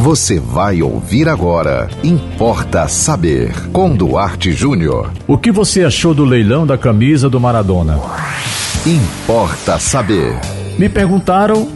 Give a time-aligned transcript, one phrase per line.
[0.00, 1.86] Você vai ouvir agora.
[2.02, 3.52] Importa saber.
[3.70, 5.12] Com Duarte Júnior.
[5.28, 8.00] O que você achou do leilão da camisa do Maradona?
[8.86, 10.32] Importa saber.
[10.78, 11.68] Me perguntaram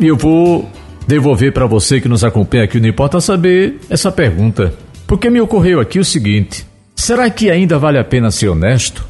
[0.00, 0.68] e eu vou
[1.06, 4.74] devolver para você que nos acompanha aqui no Importa Saber essa pergunta.
[5.06, 6.66] Porque me ocorreu aqui o seguinte:
[6.96, 9.06] será que ainda vale a pena ser honesto?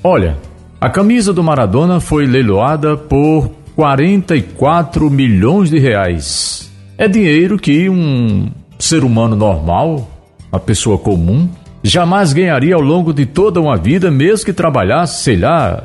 [0.00, 0.38] Olha,
[0.80, 6.71] a camisa do Maradona foi leiloada por 44 milhões de reais.
[7.02, 8.48] É dinheiro que um
[8.78, 10.08] ser humano normal,
[10.52, 11.48] uma pessoa comum,
[11.82, 15.82] jamais ganharia ao longo de toda uma vida, mesmo que trabalhasse, sei lá,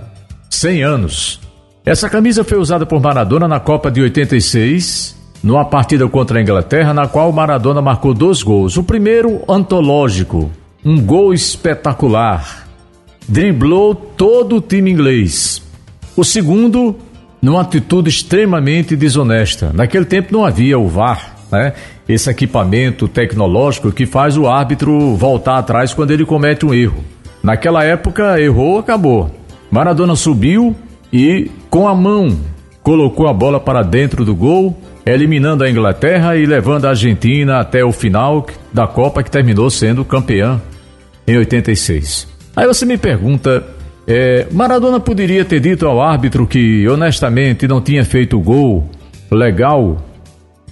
[0.48, 1.40] 100 anos.
[1.84, 6.94] Essa camisa foi usada por Maradona na Copa de 86, numa partida contra a Inglaterra,
[6.94, 8.78] na qual Maradona marcou dois gols.
[8.78, 10.52] O primeiro, antológico,
[10.86, 12.68] um gol espetacular.
[13.28, 15.64] Driblou todo o time inglês.
[16.16, 16.96] O segundo,
[17.42, 19.72] numa atitude extremamente desonesta.
[19.74, 21.74] Naquele tempo não havia o VAR, né?
[22.08, 27.04] Esse equipamento tecnológico que faz o árbitro voltar atrás quando ele comete um erro.
[27.44, 29.30] Naquela época, errou, acabou.
[29.70, 30.76] Maradona subiu
[31.12, 32.38] e, com a mão,
[32.82, 37.84] colocou a bola para dentro do gol, eliminando a Inglaterra e levando a Argentina até
[37.84, 40.62] o final da Copa, que terminou sendo campeã
[41.28, 42.28] em 86.
[42.56, 43.64] Aí você me pergunta
[44.08, 48.90] é, Maradona poderia ter dito ao árbitro que, honestamente, não tinha feito gol
[49.30, 49.98] legal?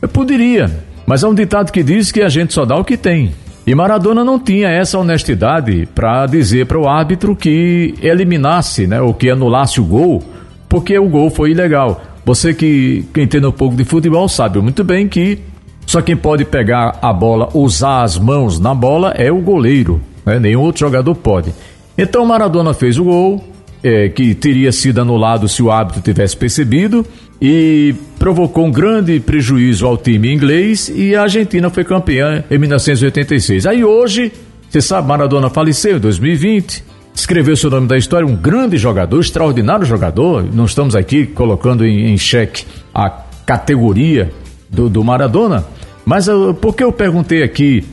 [0.02, 0.72] Eu poderia,
[1.06, 3.34] mas há um ditado que diz que a gente só dá o que tem.
[3.68, 9.14] E Maradona não tinha essa honestidade para dizer para o árbitro que eliminasse, né, ou
[9.14, 10.24] que anulasse o gol,
[10.70, 12.02] porque o gol foi ilegal.
[12.24, 15.40] Você que, que entende um pouco de futebol sabe muito bem que
[15.86, 20.40] só quem pode pegar a bola, usar as mãos na bola é o goleiro, né?
[20.40, 21.52] nenhum outro jogador pode.
[21.98, 23.44] Então Maradona fez o gol,
[23.84, 27.06] é, que teria sido anulado se o árbitro tivesse percebido,
[27.42, 33.66] e provocou um grande prejuízo ao time inglês e a Argentina foi campeã em 1986.
[33.66, 34.32] Aí hoje,
[34.70, 39.86] você sabe, Maradona faleceu em 2020, escreveu seu nome da história, um grande jogador, extraordinário
[39.86, 40.46] jogador.
[40.54, 43.10] Não estamos aqui colocando em, em xeque a
[43.46, 44.32] categoria
[44.70, 45.66] do, do Maradona,
[46.06, 47.86] mas uh, por que eu perguntei aqui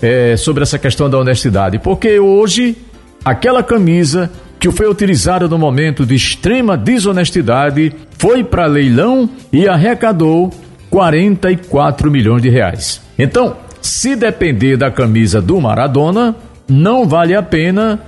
[0.00, 1.78] é, sobre essa questão da honestidade?
[1.78, 2.76] Porque hoje
[3.24, 10.52] aquela camisa que foi utilizada no momento de extrema desonestidade foi para leilão e arrecadou
[10.88, 13.02] 44 milhões de reais.
[13.18, 16.36] Então, se depender da camisa do Maradona,
[16.68, 18.00] não vale a pena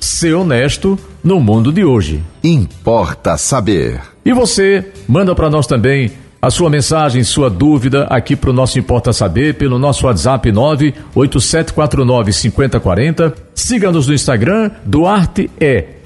[0.00, 2.22] ser honesto no mundo de hoje.
[2.42, 4.00] Importa saber.
[4.24, 6.10] E você manda para nós também
[6.42, 12.32] a sua mensagem, sua dúvida aqui para o nosso Importa Saber pelo nosso WhatsApp 98749
[12.32, 13.34] 5040.
[13.54, 16.00] Siga-nos no Instagram, duarte.jr.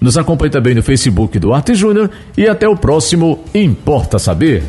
[0.00, 4.62] Nos acompanhe também no Facebook Duarte Júnior e até o próximo Importa Saber.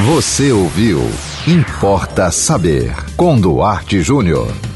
[0.00, 1.00] Você ouviu
[1.46, 4.71] Importa Saber com Duarte Júnior.